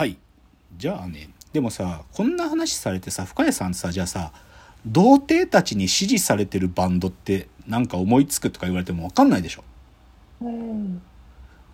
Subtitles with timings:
[0.00, 0.16] はい
[0.78, 4.32] じゃあねでもさこんな話されてさ深谷さんさじゃあさ
[4.86, 9.64] 童貞たちに支持されてるバンドってなんか思いつくとか言われても分かんないでしょ？
[10.40, 11.02] うん。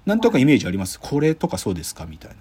[0.07, 0.99] なんとかイメージあります？
[0.99, 2.05] これとかそうですか？
[2.05, 2.37] みたいな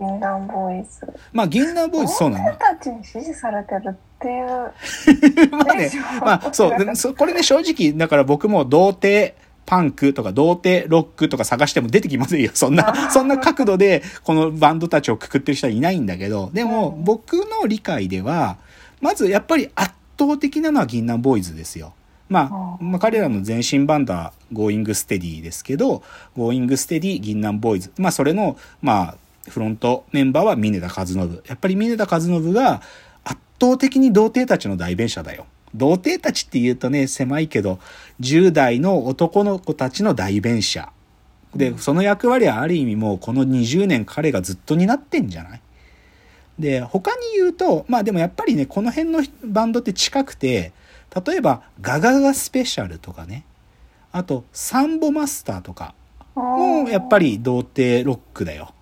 [0.00, 1.06] 銀杏ボーイズ。
[1.32, 5.54] まあ銀杏ボーイズそうなの童貞たちに支持されてるっていう。
[5.54, 5.92] まあね、
[6.22, 6.72] まあそう、
[7.14, 9.32] これね正直、だから僕も童貞
[9.66, 12.52] パンクとか童貞ロックとか探しても出てきませんよ。
[12.54, 18.56] そんな、 そんな角度でこのバンドたちをくくってる人はいないんだけど、でもうん僕の理解では、
[19.00, 21.92] まずやっぱり圧倒的なのは銀杏ボーイズですよ。
[22.28, 26.02] まあ、うんまあ彼らの前身バンドは Going Steady ですけど、
[26.36, 27.90] Going Steady 銀杏ボーイズ。
[27.98, 29.14] まあそれの、まあ、
[29.50, 31.40] フロントメンバーは峰田和信。
[31.46, 32.82] やっぱり峰田和信が
[33.24, 35.46] 圧倒的に童貞たちの代弁者だよ。
[35.76, 37.78] 童貞たちって言うとね、狭いけど、
[38.20, 40.90] 10代の男の子たちの代弁者。
[41.54, 45.60] で、その役割はある意味もうこの20年彼がずっと担ってんじゃない？
[46.58, 50.72] で、他に言うと、まあでもやっぱりね、この辺のバンドって近くて、
[51.26, 53.44] 例えばガガガスペシャルとかね、
[54.12, 55.94] あとサンボマスターとか
[56.34, 57.32] もやっぱり。
[57.32, 58.74] り童貞ロックだよ。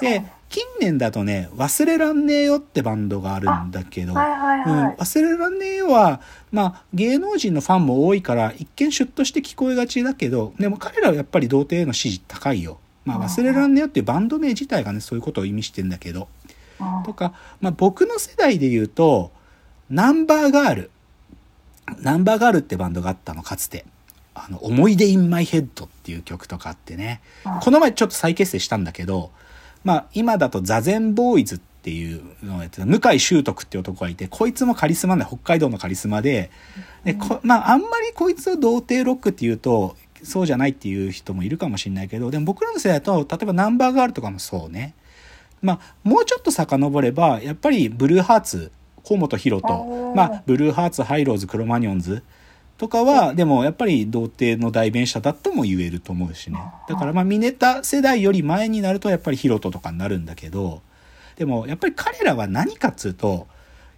[0.00, 0.22] で、
[0.52, 4.96] 近年だとね、忘れらんねえよってバンドがあるんだけど、はいはいうん、はい。
[4.96, 12.78] 忘れらんねえよは、まあ、芸能人のファンも多いから、一見シュッとして聞こえがちだけど、でも彼らはやっぱり童貞への支持高いよ。
[13.06, 16.28] まあ、うん忘れらんねえよっていうバンド名自体がね、そういうことを意味してんだけど。
[16.78, 19.32] うんとか、まあ、僕の世代で言うと、
[19.88, 20.90] ナンバーガール。
[22.00, 23.86] ナンバーガールってバンドがあったの、かつて。
[24.34, 27.22] あの、思い出インマイヘッドっていう曲とかあってね。
[27.46, 29.30] うんこの前ちょっと再結成したんだけど、
[29.84, 36.50] まあ、今だとザゼンボーイズっていうのをやってた、向井修徳っていう男がいて、こいつもカリスマで、北海道のカリスマで、
[37.04, 44.94] で、こまあ、あんまりこいつを童貞ロックっていうと、そうじゃないっていう人もいるかもしれないけど、でも僕らの世代だと、例えばナンバーガールとかもそうね。
[45.60, 48.72] まあ、もうちょっと遡れば、やっぱりブルーハーツ、
[49.04, 52.22] 河本ロとまあ、ブルーハーツ、ハイローズ、クロマニオンズ
[52.82, 56.58] とかは、でもやっぱり童貞の代弁者だとも言えると思うしね。
[56.88, 60.82] だからまあ、ミネタ世代より前になるとやっぱりヒロトとかになるんだけど、
[61.36, 63.46] でもやっぱり彼らは何かっつうと、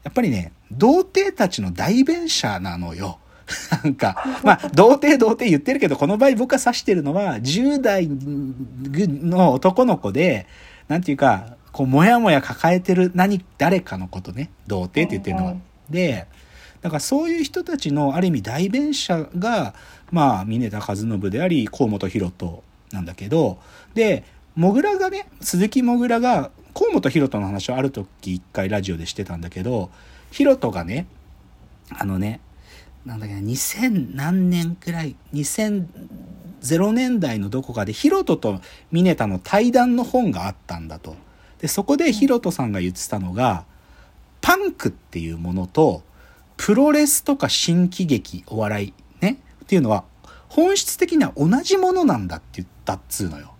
[0.02, 3.20] やっぱりね、童貞たちの代弁者なのよ。
[3.82, 10.46] なんか、まあ、童貞童貞言ってるけど、この場合僕が指してるのは、10代の男の子で、
[10.88, 15.54] なんていうか、こう、もやもや抱えてる何、誰かのことね、童貞って言ってるのは。
[15.88, 16.26] で、
[16.84, 19.74] だからそういう人たちのある意味代弁者が、
[20.12, 22.62] まあ、峰田和信であり、河本ロ人
[22.92, 23.58] なんだけど、
[23.94, 24.22] で、
[24.54, 29.88] もぐらがね、鈴木もぐらが、河本ロ人の話をある時一回ラジオでしてたんだけど、
[30.30, 31.06] ヒロトがね、
[31.88, 32.40] あのね、
[33.06, 35.86] なんだっけな、2000何年くらい、2000
[36.92, 38.60] 年代のどこかでヒロトと
[38.92, 41.16] ミネタの対談の本があったんだと。
[41.60, 43.64] で、そこでヒロトさんが言ってたのが、
[44.42, 46.02] パンクっていうものと、
[46.56, 50.04] プロレスとか新喜劇、お笑い、ね、っていうのは、
[50.48, 53.54] 本質的には同じものなんだって言ったっつうのよ。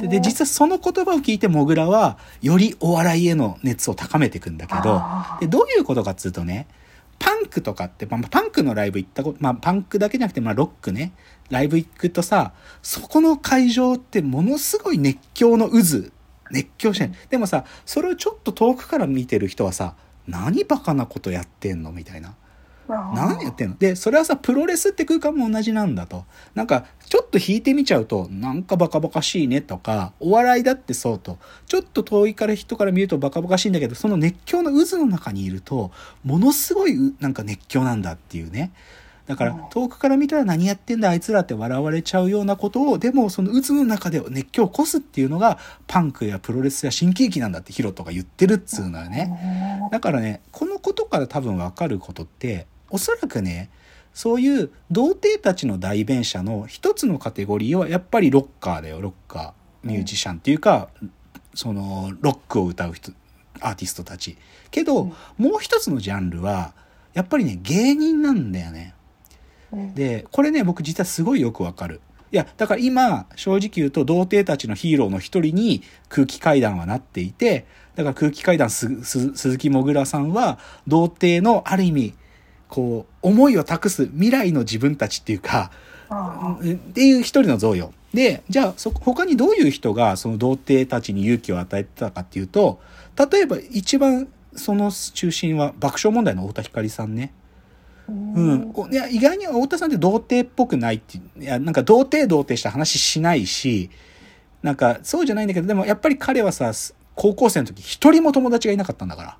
[0.00, 5.02] でで実はその言葉を聞いてモグラはよりお笑いへの熱を高めていくんだけど
[5.40, 6.66] でどういうことかっつうとね
[7.18, 11.12] パンクとかって、まあ、パンクのライブ行ったこと、まあ、パンクだけじゃなくて、まあ、ロックね
[11.50, 16.10] ライブ行くとさそこの会場ってものすごい熱狂の渦
[16.50, 19.94] 熱狂してるでもさそれをちょっと遠くから見てる人はさ
[20.26, 21.92] 何バカなことやってんの？
[21.92, 22.34] みたいな
[22.88, 23.78] 何やってんの？
[23.78, 26.24] で、それはさ、プロレスって空間も同じなんだと。
[26.54, 31.38] なんか、ちょっと引いてみちゃうと、なんかバカバカしいねとか、お笑いだってそうと。
[31.66, 35.90] ちょっと遠いから人から見るとバカバカしいんだけど、その熱狂の渦の中にいると、
[36.22, 38.72] ものすごいうなんか熱狂なんだっていうね。
[39.26, 49.88] だからうん、遠くから見たら何やってんだあいつらって笑われちゃうようなことを、でもその渦の中で熱狂を起こすっていうのが、パンクやプロレスや新喜劇なんだってヒロトが言ってるっつうのよね。
[49.90, 53.70] だからね、このことから多分わかることって、おそらくね、
[54.14, 59.52] そういう童貞たちの代弁者の一つのカテゴリーはやっぱりロッカーだよ、ロッカー。
[59.86, 60.88] ミュージシャンっていうか、
[61.54, 63.12] その、ロックを歌う人、
[63.60, 64.36] アーティストたち。
[64.70, 66.74] けど、うんもう一つのジャンルは、
[67.14, 68.94] やっぱりね、芸人なんだよね。
[69.76, 72.00] うんで、これね、僕実はすごいよくわかる。
[72.32, 80.58] いや、だから今、正直言うと、童貞たちのヒーローの一人に空気階段はなっていて、だから空気階段す、す、鈴木もぐらさんは、
[80.88, 82.14] 童貞のある意味、
[82.68, 85.70] こう、思いを託す未来の自分たちっていうか、
[86.08, 86.62] っ
[86.92, 87.92] ていう一人の像よ。
[88.12, 92.80] で、じゃあ、そ、他にどういう人がその童貞たちに勇気を与えてたかっていうと、
[93.30, 97.32] 例えば一番その中心は爆笑問題の太田光さんね。
[98.12, 98.92] ーうん。
[98.92, 103.90] いや、意外に太田さんって童貞っぽくないっていや、なんか童貞童貞した話しないし、
[104.62, 106.72] なんか、そうじゃないんだけど、でもやっぱり彼はさ、
[107.14, 109.38] 高校生の時一人も友達がいなかったんだから。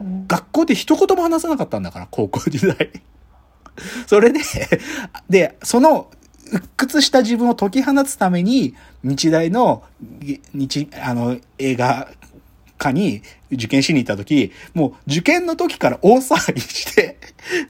[0.00, 2.90] うん学校で一言も話さなかったんだから、高校時代。
[4.06, 4.40] それで、
[5.28, 6.10] で、その、
[6.52, 9.82] 鬱屈した自分を解き放つために、日大の、
[10.20, 12.08] ぎ日、あの、映画
[12.84, 17.18] 科に受験しに行った時、もう受験の時から大騒ぎして、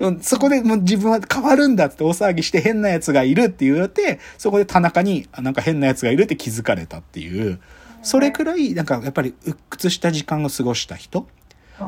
[0.01, 7.61] う んそこでもう自分は変わるんだって大騒ぎして変な奴がいるって言われて、そこで田中にあなんか変な奴がいるって気づかれたっていう、
[8.03, 11.27] それくらいなんかやっぱり鬱屈した時間を過ごした人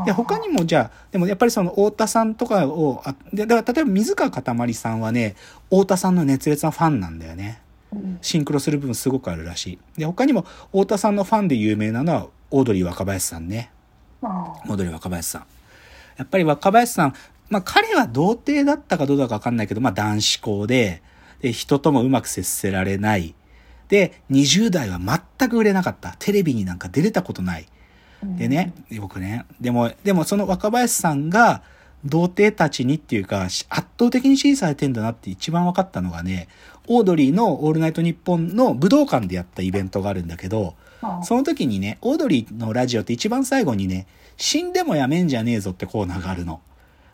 [0.05, 5.37] で、他にもじゃあ、でもやっぱりその太田さんとかを、あで、だから例えば水川かたまりさんはね、
[5.71, 7.61] 太田さんの熱烈なファンなんだよね。
[7.93, 9.79] うんシンクロする部分すごくあるらしい。
[9.99, 13.71] で、他にも太田さんのファンで有名なのは、オードリー若林さんね。
[14.23, 15.47] あオードリー若林さん。
[16.17, 17.15] やっぱり若林さん、
[17.51, 21.03] まあ彼は童貞だったかどうだかわかんないけど、まあ男子校で、
[21.41, 23.35] で、人ともうまく接せられない。
[23.89, 26.17] で、20代は全く売れなかった。
[26.19, 27.67] テレビになんか出れたことない。
[28.23, 31.63] でね、僕ね、でも、でもその若林さんが、
[32.05, 36.49] 童貞たちにっていうか、し圧倒的に支持されてんだなって一番分かったのがね、
[36.87, 40.86] オードリーのオールナイトニッポンの武道館でやったイベントがあるんだけど、あ
[41.23, 44.07] その時にね、オードリーのラジオって一番最後にね、
[44.37, 46.61] 死んでもやめんじゃねえぞってコーナーがあるの。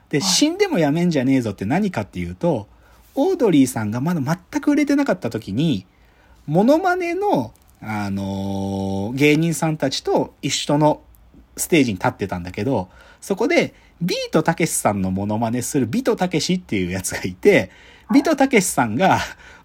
[0.08, 0.28] で、はい。
[0.28, 2.68] 死んでもやめんじゃねえぞって何かっていうと、
[3.14, 5.86] オードリーさんがまだ全く売れてなかった時に、
[6.46, 11.02] モノマネの、あのー芸人さんたちと一緒の
[11.56, 12.88] ステージに立ってたんだけど、
[13.20, 17.70] そこで、ビートたけしさんのモノマネするビートたけしっていうやつがいて、
[18.12, 19.20] ビートたけしさんが、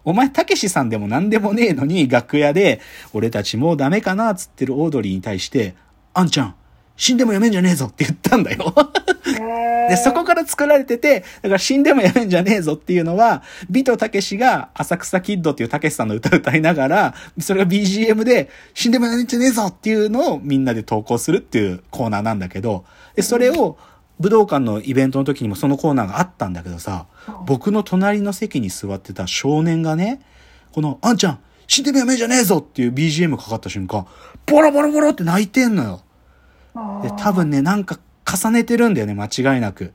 [0.07, 2.79] お前たけしさんでも何でもねえのに楽屋で、
[3.11, 5.75] 俺たちもうダメかなっつってるオードリーに対して、
[6.13, 6.55] あんちゃん、
[6.95, 8.73] 死んでもやめんじゃねえぞって言ったんだよ。
[9.89, 23.77] で、そこから作られてて、だから死んでもやめんじゃねえぞっていうのは、ビトたけしが浅草キッドっていうたけしさんの歌を歌いながら、それが BGM で死んでもやめんじゃねえぞっていうのをみんなで投稿するっていうコーナーなんだけど、で、それを
[24.19, 27.05] 武道館のイベントの時にもそのコーナーがあったんだけどさ、
[27.45, 30.21] 僕の隣の席に座ってた少年がね、
[30.71, 34.07] この、あんちゃん、死んでもやめんじゃねえぞっていう BGM かかった瞬間、
[34.45, 36.01] ボロボロボロって泣いてんのよ。
[37.03, 39.93] で、多分ね、なんか重ねてるんだよね、間違いなく。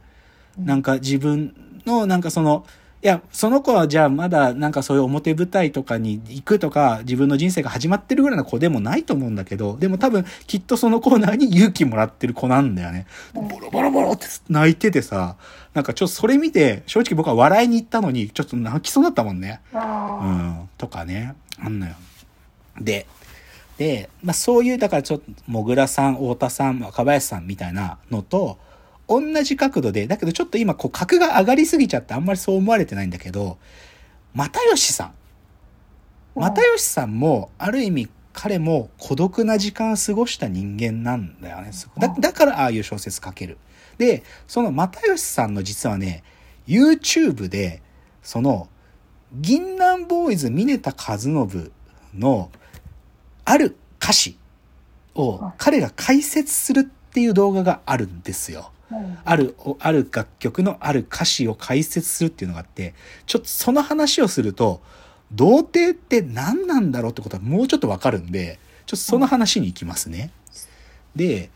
[0.59, 1.55] なんか自分
[1.87, 2.65] の、なんかその、
[3.05, 13.07] いや、その子はじゃあまだなんかそういう表舞台とかに行くとか、自分の人生が始まってるぐらいの子でもないと思うんだけど、でも多分きっとそのコーナーに勇気もらってる子なんだよね。
[13.35, 15.35] ボロボロボロって泣いててさ、
[15.75, 19.61] なんかちょっとそれ見て、正直僕は笑いに行ったのに、ちょっと泣きそうだったもんね。
[19.75, 21.95] うあん、とかね、あんのよ。
[22.81, 23.07] で、
[23.79, 28.59] で、まあそういう、だからちょっと、もぐらさん、太田さん、若林さんみたいなのと、
[29.21, 33.59] 同じ角度で、だけどちょっと今、こう、格が上がりすぎちゃってあんまりそう思われてないんだけど、
[34.35, 35.07] 又吉さん。
[35.09, 35.13] うん
[36.35, 41.71] 又吉さんも、ある意味、彼も孤独な時間を過ごした人間なんだよね。
[41.99, 43.59] だだからああいう小説書ける。
[43.99, 46.25] で、その又吉さんの実はね、
[46.67, 47.83] YouTube で、
[48.23, 48.69] その、
[49.35, 51.35] 銀杏ボーイズ峰田和信
[52.15, 52.51] の
[53.45, 54.39] ある歌詞
[55.15, 58.72] を彼が解説するっていう動画があるんですよ。
[59.25, 62.95] ある、おある楽曲のある歌詞を解説するっていうのがあって、
[63.27, 64.81] ちょっとその話をすると、
[65.33, 70.31] 童貞って何なんだろうってことはもうちょっとわかるんで、ちょっとその話に行きますね。
[71.17, 71.51] で、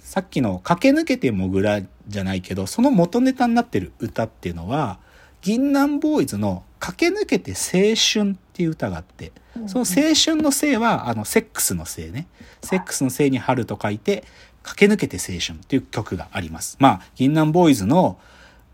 [0.00, 4.98] さっきの駆け抜けてもぐらじゃないけど、その元ネタになってる歌っていうのは、
[5.40, 9.32] 銀杏ボーイズの駆け抜けて青春っていう歌があって、
[9.66, 12.26] その青春のせいは、あの、セックスのせいね。
[12.62, 14.24] セックスのせいに春と書いて、
[14.62, 16.76] 駆け抜けて青春っていう曲があります。
[16.80, 18.18] まあ、銀杏ボーイズの、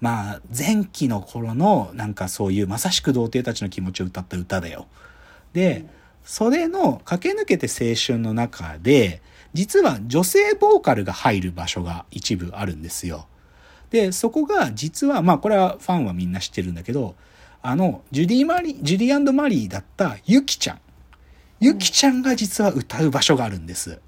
[0.01, 4.87] まあ、前期の頃の、なんかそういう、まさしく童貞たちの気持ちを歌った歌だよ。
[5.53, 5.87] で、
[6.25, 9.23] それの駆け抜けて青春の中で、
[9.55, 13.27] 実は女性ボーカルが入る場所が一部あるんですよ。
[13.91, 17.15] で、そこが実は、まあこれはファンはみんな知ってるんだけど、
[17.63, 20.81] あの、ジュディ・マリー、ジュディマリーだったユキちゃん。
[21.61, 24.01] ユキちゃんが実は歌う場所があるんです。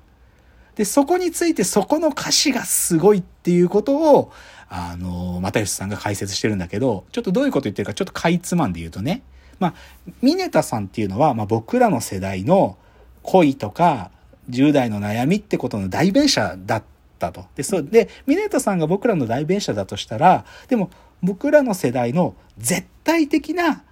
[0.78, 4.32] で、そこについてそこの歌詞がすごいっていうことを、
[4.68, 9.22] あの、又吉さんが解説してるんだけど、ちょっとどういうこと言ってるかちょっとかいつまんで言うとね、
[9.58, 9.74] まあ、
[10.22, 12.78] ミネタさんっていうのは、まあ僕らの世代の
[13.24, 14.12] 恋とか
[14.50, 16.82] 10代の悩みってことの代弁者だっ
[17.18, 17.46] たと。
[17.56, 20.90] で、そう、で、ミネタさんが僕らの代弁者だとしたら、でも
[21.24, 23.82] 僕らの世代の絶対的な、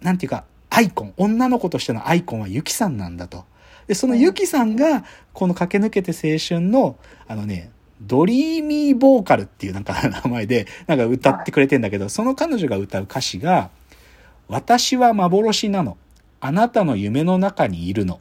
[0.00, 3.46] なんていうか、アイコン、女の子としてのアイコンはユキさんなんだと。
[3.86, 13.70] で、そのユキさんが、この駆け抜けて青春の、あのね、ドリーミーボーカルっていうなんか名前で、なんか歌ってくれてんだけど、その彼女が歌う歌詞が、
[14.48, 15.96] 私は幻なの。
[16.40, 18.20] あなたの夢の中にいるの。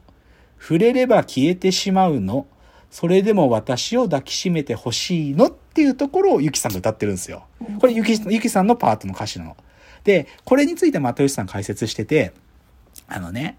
[0.60, 2.48] 触れれば消えてしまうの。
[2.90, 7.46] それでも私を抱きしめてほしいのっていうところをゆきさんが歌ってるんですよ。
[7.80, 9.58] これゆき、ゆきさんのパートの歌詞なの。
[10.06, 12.32] で、これについて又吉さん解説してて、
[13.08, 13.58] あのね、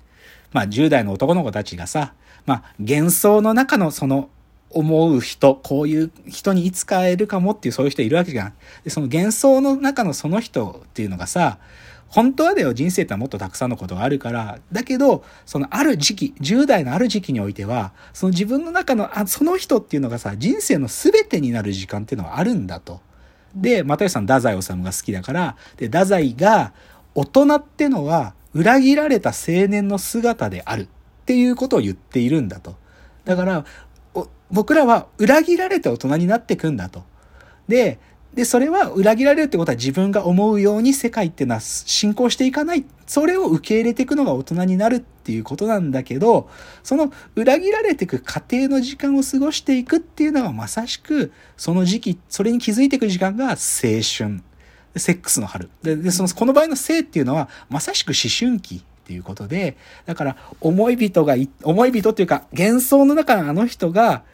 [0.52, 4.30] まあ10代の男の子たちがさ、まあ幻想の中のその
[4.70, 8.52] 思う人、こういう人にいつか会えるかもっていうそういう人いるわけじゃん。
[8.84, 11.58] で、その幻想の中のその人っていうのがさ、
[12.08, 14.58] 本当はだよ、人生ってはもっとたくさんのことがあるから。
[14.72, 23.00] だけど、そのある時期、10代のある時期においては、その自分の中の、あ、その人っていうのがさ、人生の全てになる時間っていうのはあるんだと。
[23.54, 26.72] で、又吉さん、太宰治が好きだから、で、太宰が、
[27.14, 30.88] 大人ってのは、裏切られた青年の姿であるっ
[31.26, 32.74] ていうことを言っているんだと。
[33.26, 33.64] だから、
[34.50, 37.04] 僕らは裏切られて大人になっていくんだと。
[37.68, 37.98] で、
[38.32, 42.86] で、それは裏切られるってことは自分が思うように世界っていうのは進行していかない。
[43.06, 46.48] それを受け入れていくのが大人になるっていうことなんだけど、
[46.82, 53.56] その裏切られていく過程の時間を過ごしていくっていうのがまさしく、その時期、それに気づいていく時間が青
[54.00, 54.42] 春。
[54.98, 55.70] セックスの春。
[55.82, 64.24] で、でその、この場合の性っていうのは、まさしく思春期っていうことで、だから、思い人が思い人っていうか、幻想の中のあの人が、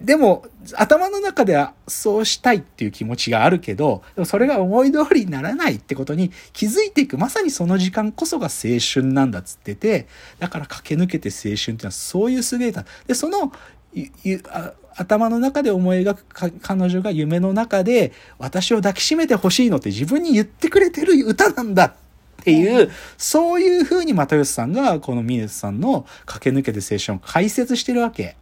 [0.00, 0.46] でも、
[0.76, 10.06] 頭の中ではそうしたいっていう気持ちがあるけど、でもそれが思い通りにならないってことに気づいていく、まさにその時間こそが青春なんだっつってて、
[10.38, 12.84] だから駆け抜けて青春っていうのはそういう優れた。
[13.08, 13.52] で、その、
[14.96, 16.24] 頭の中で思い描く
[16.60, 21.94] 彼女が夢の中で私を抱きしめてほしいのって自分に言ってくれてる歌なんだっ
[22.44, 28.36] ていう、そういう風に又吉さんがこのミネスさんの駆け抜けて青春を解説してるわけ。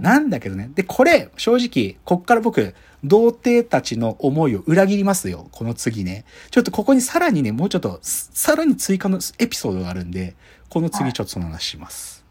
[0.00, 0.70] なんだけどね。
[0.74, 2.74] で、これ、正直、こっから僕、
[3.04, 5.48] 童貞たちの思いを裏切りますよ。
[5.52, 6.24] この次ね。
[6.50, 10.34] ちょっとここにさらにね、もうちょっと、さらに追加のエピソードがあるんで、
[10.68, 12.21] この次ちょっとその話します。